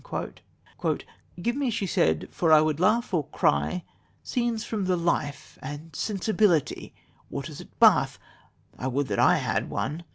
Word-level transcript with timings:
"Give 1.43 1.55
me," 1.55 1.69
she 1.69 1.85
said, 1.85 2.27
"for 2.31 2.51
I 2.51 2.59
would 2.59 2.79
laugh 2.79 3.13
or 3.13 3.27
cry, 3.27 3.83
'Scenes 4.23 4.63
from 4.63 4.85
the 4.85 4.97
Life,' 4.97 5.59
and 5.61 5.95
'Sensibility,' 5.95 6.95
'Winters 7.29 7.61
at 7.61 7.79
Bath': 7.79 8.17
I 8.79 8.87
would 8.87 9.05
that 9.09 9.19
I 9.19 9.35
had 9.35 9.69
one! 9.69 10.03